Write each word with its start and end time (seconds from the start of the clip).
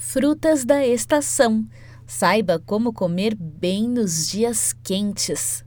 Frutas 0.00 0.64
da 0.64 0.86
estação. 0.86 1.66
Saiba 2.06 2.62
como 2.64 2.92
comer 2.92 3.34
bem 3.34 3.88
nos 3.88 4.28
dias 4.28 4.72
quentes. 4.72 5.64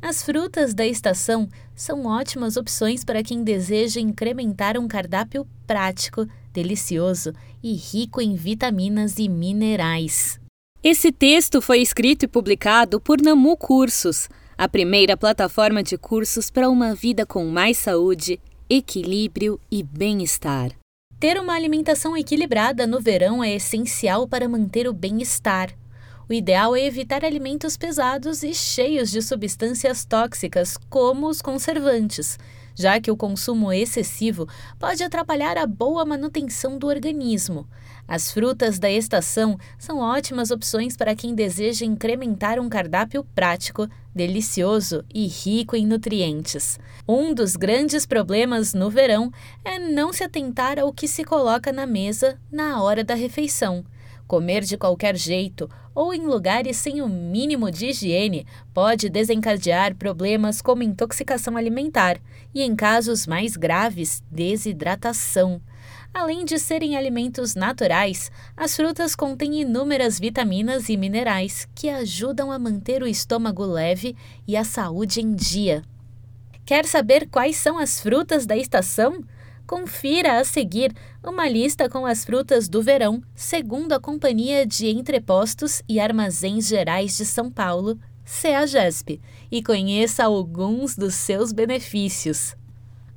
As 0.00 0.22
frutas 0.22 0.72
da 0.72 0.86
estação 0.86 1.46
são 1.74 2.06
ótimas 2.06 2.56
opções 2.56 3.04
para 3.04 3.22
quem 3.22 3.44
deseja 3.44 4.00
incrementar 4.00 4.78
um 4.78 4.88
cardápio 4.88 5.46
prático, 5.66 6.26
delicioso 6.50 7.34
e 7.62 7.74
rico 7.74 8.22
em 8.22 8.34
vitaminas 8.34 9.18
e 9.18 9.28
minerais. 9.28 10.40
Esse 10.82 11.12
texto 11.12 11.60
foi 11.60 11.82
escrito 11.82 12.24
e 12.24 12.28
publicado 12.28 12.98
por 12.98 13.20
Namu 13.20 13.54
Cursos, 13.54 14.30
a 14.56 14.66
primeira 14.66 15.14
plataforma 15.14 15.82
de 15.82 15.98
cursos 15.98 16.50
para 16.50 16.70
uma 16.70 16.94
vida 16.94 17.26
com 17.26 17.44
mais 17.44 17.76
saúde, 17.76 18.40
equilíbrio 18.68 19.60
e 19.70 19.82
bem-estar. 19.82 20.70
Ter 21.18 21.40
uma 21.40 21.54
alimentação 21.54 22.14
equilibrada 22.14 22.86
no 22.86 23.00
verão 23.00 23.42
é 23.42 23.54
essencial 23.54 24.28
para 24.28 24.46
manter 24.46 24.86
o 24.86 24.92
bem-estar. 24.92 25.70
O 26.28 26.32
ideal 26.32 26.76
é 26.76 26.84
evitar 26.84 27.24
alimentos 27.24 27.74
pesados 27.74 28.42
e 28.42 28.52
cheios 28.52 29.10
de 29.10 29.22
substâncias 29.22 30.04
tóxicas, 30.04 30.76
como 30.90 31.26
os 31.26 31.40
conservantes, 31.40 32.38
já 32.74 33.00
que 33.00 33.10
o 33.10 33.16
consumo 33.16 33.72
excessivo 33.72 34.46
pode 34.78 35.02
atrapalhar 35.02 35.56
a 35.56 35.66
boa 35.66 36.04
manutenção 36.04 36.78
do 36.78 36.86
organismo. 36.86 37.66
As 38.06 38.30
frutas 38.30 38.78
da 38.78 38.90
estação 38.90 39.58
são 39.78 40.00
ótimas 40.00 40.50
opções 40.50 40.98
para 40.98 41.16
quem 41.16 41.34
deseja 41.34 41.86
incrementar 41.86 42.60
um 42.60 42.68
cardápio 42.68 43.24
prático, 43.34 43.88
delicioso 44.16 45.04
e 45.14 45.26
rico 45.26 45.76
em 45.76 45.86
nutrientes. 45.86 46.80
Um 47.06 47.34
dos 47.34 47.54
grandes 47.54 48.06
problemas 48.06 48.72
no 48.72 48.88
verão 48.88 49.30
é 49.62 49.78
não 49.78 50.10
se 50.10 50.24
atentar 50.24 50.78
ao 50.78 50.90
que 50.90 51.06
se 51.06 51.22
coloca 51.22 51.70
na 51.70 51.86
mesa 51.86 52.40
na 52.50 52.82
hora 52.82 53.04
da 53.04 53.14
refeição. 53.14 53.84
Comer 54.26 54.62
de 54.62 54.78
qualquer 54.78 55.16
jeito 55.16 55.68
ou 55.94 56.14
em 56.14 56.26
lugares 56.26 56.78
sem 56.78 57.00
o 57.02 57.08
mínimo 57.08 57.70
de 57.70 57.86
higiene 57.86 58.46
pode 58.72 59.08
desencadear 59.10 59.94
problemas 59.94 60.62
como 60.62 60.82
intoxicação 60.82 61.56
alimentar 61.56 62.18
e, 62.54 62.62
em 62.62 62.74
casos 62.74 63.26
mais 63.26 63.54
graves, 63.54 64.22
desidratação. 64.30 65.60
Além 66.18 66.46
de 66.46 66.58
serem 66.58 66.96
alimentos 66.96 67.54
naturais, 67.54 68.30
as 68.56 68.74
frutas 68.74 69.14
contêm 69.14 69.60
inúmeras 69.60 70.18
vitaminas 70.18 70.88
e 70.88 70.96
minerais 70.96 71.68
que 71.74 71.90
ajudam 71.90 72.50
a 72.50 72.58
manter 72.58 73.02
o 73.02 73.06
estômago 73.06 73.62
leve 73.66 74.16
e 74.48 74.56
a 74.56 74.64
saúde 74.64 75.20
em 75.20 75.34
dia. 75.34 75.82
Quer 76.64 76.86
saber 76.86 77.28
quais 77.28 77.56
são 77.56 77.78
as 77.78 78.00
frutas 78.00 78.46
da 78.46 78.56
estação? 78.56 79.22
Confira 79.66 80.40
a 80.40 80.44
seguir 80.44 80.90
uma 81.22 81.46
lista 81.46 81.86
com 81.86 82.06
as 82.06 82.24
frutas 82.24 82.66
do 82.66 82.82
verão, 82.82 83.22
segundo 83.34 83.92
a 83.92 84.00
Companhia 84.00 84.64
de 84.64 84.88
Entrepostos 84.88 85.82
e 85.86 86.00
Armazéns 86.00 86.66
Gerais 86.66 87.14
de 87.14 87.26
São 87.26 87.50
Paulo, 87.50 87.98
CEAGESP, 88.24 89.20
e 89.52 89.62
conheça 89.62 90.24
alguns 90.24 90.96
dos 90.96 91.12
seus 91.12 91.52
benefícios. 91.52 92.56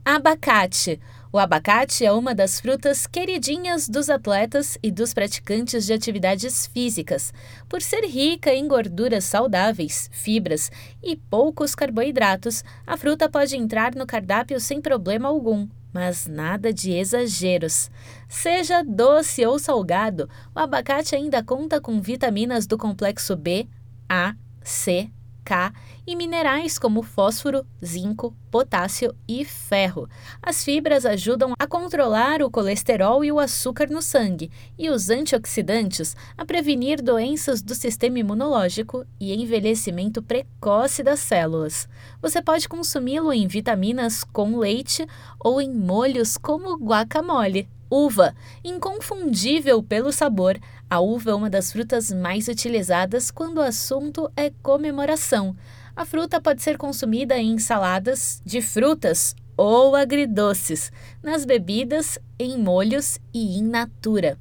Abacate. 0.03 0.99
O 1.31 1.37
abacate 1.37 2.03
é 2.03 2.11
uma 2.11 2.33
das 2.33 2.59
frutas 2.59 3.05
queridinhas 3.05 3.87
dos 3.87 4.09
atletas 4.09 4.79
e 4.81 4.89
dos 4.89 5.13
praticantes 5.13 5.85
de 5.85 5.93
atividades 5.93 6.65
físicas, 6.65 7.31
por 7.67 7.83
ser 7.83 8.03
rica 8.03 8.51
em 8.51 8.67
gorduras 8.67 9.25
saudáveis, 9.25 10.09
fibras 10.11 10.71
e 11.03 11.15
poucos 11.15 11.75
carboidratos. 11.75 12.63
A 12.85 12.97
fruta 12.97 13.29
pode 13.29 13.55
entrar 13.55 13.93
no 13.93 14.07
cardápio 14.07 14.59
sem 14.59 14.81
problema 14.81 15.29
algum, 15.29 15.67
mas 15.93 16.25
nada 16.25 16.73
de 16.73 16.93
exageros. 16.93 17.91
Seja 18.27 18.83
doce 18.83 19.45
ou 19.45 19.59
salgado, 19.59 20.27
o 20.55 20.59
abacate 20.59 21.15
ainda 21.15 21.43
conta 21.43 21.79
com 21.79 22.01
vitaminas 22.01 22.65
do 22.65 22.75
complexo 22.75 23.35
B, 23.35 23.67
A, 24.09 24.33
C, 24.63 25.11
K 25.43 25.73
e 26.05 26.15
minerais 26.15 26.77
como 26.77 27.01
fósforo, 27.01 27.65
zinco, 27.83 28.33
potássio 28.49 29.15
e 29.27 29.45
ferro. 29.45 30.09
As 30.41 30.63
fibras 30.63 31.05
ajudam 31.05 31.53
a 31.57 31.67
controlar 31.67 32.41
o 32.41 32.49
colesterol 32.49 33.23
e 33.23 33.31
o 33.31 33.39
açúcar 33.39 33.87
no 33.89 34.01
sangue, 34.01 34.51
e 34.77 34.89
os 34.89 35.09
antioxidantes 35.09 36.15
a 36.37 36.45
prevenir 36.45 37.01
doenças 37.01 37.61
do 37.61 37.75
sistema 37.75 38.19
imunológico 38.19 39.05
e 39.19 39.33
envelhecimento 39.33 40.21
precoce 40.21 41.03
das 41.03 41.19
células. 41.19 41.87
Você 42.21 42.41
pode 42.41 42.67
consumi-lo 42.67 43.31
em 43.31 43.47
vitaminas 43.47 44.23
com 44.23 44.57
leite 44.57 45.05
ou 45.39 45.61
em 45.61 45.73
molhos 45.73 46.37
como 46.37 46.77
guacamole. 46.77 47.67
Uva, 47.89 48.35
inconfundível 48.63 49.81
pelo 49.81 50.11
sabor, 50.11 50.59
a 50.87 50.99
uva 50.99 51.31
é 51.31 51.33
uma 51.33 51.49
das 51.49 51.71
frutas 51.71 52.11
mais 52.11 52.47
utilizadas 52.47 53.31
quando 53.31 53.57
o 53.57 53.63
assunto 53.63 54.31
é 54.35 54.51
comemoração. 54.61 55.55
A 55.95 56.05
fruta 56.05 56.39
pode 56.39 56.61
ser 56.61 56.77
consumida 56.77 57.37
em 57.39 57.57
saladas 57.57 58.43
de 58.45 58.61
frutas 58.61 59.35
ou 59.57 59.95
agridoces, 59.95 60.91
nas 61.23 61.45
bebidas, 61.45 62.19
em 62.37 62.59
molhos 62.59 63.19
e 63.33 63.57
in 63.57 63.63
natura. 63.63 64.37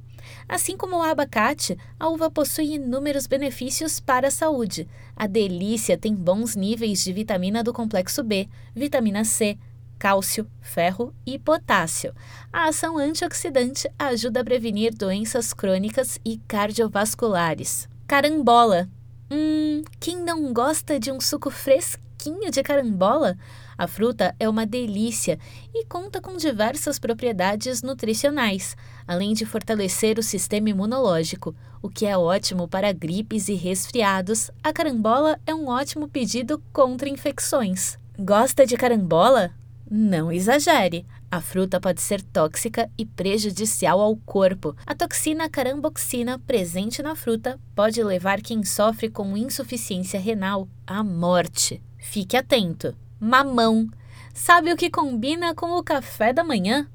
Assim 0.47 0.77
como 0.77 0.97
o 0.97 1.01
abacate, 1.01 1.77
a 1.99 2.07
uva 2.07 2.29
possui 2.29 2.75
inúmeros 2.75 3.25
benefícios 3.25 3.99
para 3.99 4.27
a 4.27 4.31
saúde. 4.31 4.87
A 5.15 5.27
delícia 5.27 5.97
tem 5.97 6.13
bons 6.13 6.55
níveis 6.55 7.03
de 7.03 7.11
vitamina 7.11 7.63
do 7.63 7.73
complexo 7.73 8.23
B, 8.23 8.47
vitamina 8.75 9.25
C, 9.25 9.57
cálcio, 9.99 10.49
ferro 10.61 11.13
e 11.25 11.37
potássio. 11.37 12.15
A 12.51 12.69
ação 12.69 12.97
antioxidante 12.97 13.91
ajuda 13.99 14.39
a 14.39 14.43
prevenir 14.45 14.95
doenças 14.95 15.53
crônicas 15.53 16.17
e 16.25 16.37
cardiovasculares. 16.47 17.89
Carambola. 18.07 18.89
Hum, 19.29 19.83
quem 19.99 20.17
não 20.23 20.53
gosta 20.53 20.97
de 20.97 21.11
um 21.11 21.19
suco 21.19 21.51
fresquinho 21.51 22.49
de 22.49 22.63
carambola? 22.63 23.37
A 23.77 23.87
fruta 23.87 24.35
é 24.39 24.49
uma 24.49 24.65
delícia 24.65 25.37
e 25.73 25.85
conta 25.85 26.19
com 26.19 26.35
diversas 26.35 26.97
propriedades 26.97 27.81
nutricionais, 27.81 28.75
além 29.07 29.33
de 29.33 29.45
fortalecer 29.45 30.17
o 30.17 30.23
sistema 30.23 30.69
imunológico, 30.69 31.55
o 31.81 31.89
que 31.89 32.05
é 32.05 32.17
ótimo 32.17 32.67
para 32.67 32.91
gripes 32.91 33.47
e 33.47 33.53
resfriados. 33.53 34.49
A 34.63 34.73
carambola 34.73 35.39
é 35.45 35.53
um 35.53 35.67
ótimo 35.67 36.07
pedido 36.07 36.61
contra 36.73 37.07
infecções. 37.07 37.97
Gosta 38.17 38.65
de 38.65 38.75
carambola? 38.75 39.51
Não 39.91 40.31
exagere. 40.31 41.03
A 41.31 41.41
fruta 41.41 41.79
pode 41.79 41.99
ser 41.99 42.21
tóxica 42.21 42.89
e 42.95 43.05
prejudicial 43.05 43.99
ao 43.99 44.15
corpo. 44.17 44.75
A 44.85 44.93
toxina 44.93 45.49
caramboxina 45.49 46.37
presente 46.37 47.01
na 47.01 47.15
fruta 47.15 47.59
pode 47.73 48.03
levar 48.03 48.39
quem 48.39 48.63
sofre 48.63 49.09
com 49.09 49.35
insuficiência 49.35 50.19
renal 50.19 50.67
à 50.85 51.03
morte. 51.03 51.81
Fique 51.97 52.37
atento. 52.37 52.95
Mamão. 53.19 53.89
Sabe 54.31 54.71
o 54.71 54.77
que 54.77 54.91
combina 54.91 55.55
com 55.55 55.71
o 55.71 55.83
café 55.83 56.31
da 56.31 56.43
manhã? 56.43 56.87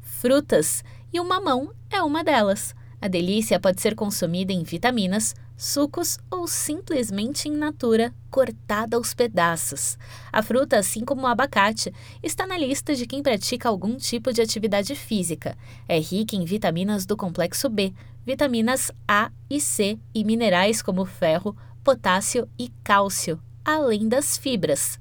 Frutas. 0.00 0.82
E 1.12 1.20
o 1.20 1.24
mamão 1.24 1.72
é 1.88 2.02
uma 2.02 2.24
delas. 2.24 2.74
A 3.00 3.06
delícia 3.06 3.60
pode 3.60 3.80
ser 3.80 3.94
consumida 3.94 4.52
em 4.52 4.64
vitaminas, 4.64 5.34
sucos 5.60 6.18
ou 6.30 6.48
simplesmente 6.48 7.46
in 7.46 7.52
natura, 7.52 8.14
cortada 8.30 8.96
aos 8.96 9.12
pedaços. 9.12 9.98
A 10.32 10.42
fruta, 10.42 10.78
assim 10.78 11.04
como 11.04 11.22
o 11.22 11.26
abacate, 11.26 11.92
está 12.22 12.46
na 12.46 12.56
lista 12.56 12.94
de 12.94 13.06
quem 13.06 13.22
pratica 13.22 13.68
algum 13.68 13.98
tipo 13.98 14.32
de 14.32 14.40
atividade 14.40 14.94
física. 14.94 15.54
É 15.86 15.98
rica 15.98 16.34
em 16.34 16.46
vitaminas 16.46 17.04
do 17.04 17.14
complexo 17.14 17.68
B, 17.68 17.92
vitaminas 18.24 18.90
A 19.06 19.30
e 19.50 19.60
C 19.60 19.98
e 20.14 20.24
minerais 20.24 20.80
como 20.80 21.04
ferro, 21.04 21.54
potássio 21.84 22.48
e 22.58 22.70
cálcio, 22.82 23.38
além 23.62 24.08
das 24.08 24.38
fibras. 24.38 24.98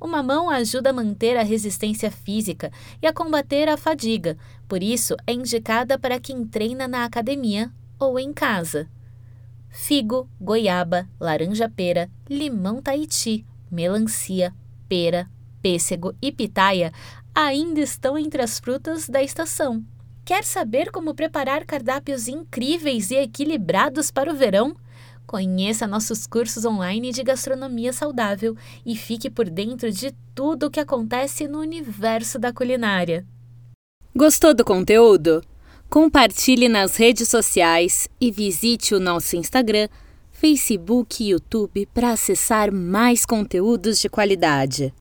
O 0.00 0.08
mamão 0.08 0.50
ajuda 0.50 0.90
a 0.90 0.92
manter 0.92 1.36
a 1.36 1.44
resistência 1.44 2.10
física 2.10 2.72
e 3.00 3.06
a 3.06 3.12
combater 3.12 3.68
a 3.68 3.76
fadiga, 3.76 4.36
por 4.66 4.82
isso 4.82 5.14
é 5.28 5.32
indicada 5.32 5.96
para 5.96 6.18
quem 6.18 6.44
treina 6.44 6.88
na 6.88 7.04
academia 7.04 7.70
ou 8.00 8.18
em 8.18 8.32
casa. 8.32 8.88
Figo, 9.72 10.28
goiaba, 10.38 11.08
laranja-pera, 11.18 12.10
limão 12.28 12.82
Tahiti, 12.82 13.46
melancia, 13.70 14.54
pera, 14.86 15.28
pêssego 15.62 16.14
e 16.20 16.30
pitaia 16.30 16.92
ainda 17.34 17.80
estão 17.80 18.18
entre 18.18 18.42
as 18.42 18.60
frutas 18.60 19.08
da 19.08 19.22
estação. 19.22 19.82
Quer 20.26 20.44
saber 20.44 20.90
como 20.90 21.14
preparar 21.14 21.64
cardápios 21.64 22.28
incríveis 22.28 23.10
e 23.10 23.16
equilibrados 23.16 24.10
para 24.10 24.30
o 24.30 24.36
verão? 24.36 24.76
Conheça 25.26 25.86
nossos 25.86 26.26
cursos 26.26 26.66
online 26.66 27.10
de 27.10 27.22
gastronomia 27.22 27.92
saudável 27.94 28.54
e 28.84 28.94
fique 28.94 29.30
por 29.30 29.48
dentro 29.48 29.90
de 29.90 30.14
tudo 30.34 30.66
o 30.66 30.70
que 30.70 30.80
acontece 30.80 31.48
no 31.48 31.60
universo 31.60 32.38
da 32.38 32.52
culinária. 32.52 33.26
Gostou 34.14 34.52
do 34.52 34.64
conteúdo? 34.64 35.42
Compartilhe 35.92 36.70
nas 36.70 36.96
redes 36.96 37.28
sociais 37.28 38.08
e 38.18 38.30
visite 38.30 38.94
o 38.94 38.98
nosso 38.98 39.36
Instagram, 39.36 39.88
Facebook 40.30 41.22
e 41.22 41.32
YouTube 41.32 41.86
para 41.92 42.12
acessar 42.12 42.72
mais 42.72 43.26
conteúdos 43.26 44.00
de 44.00 44.08
qualidade. 44.08 44.90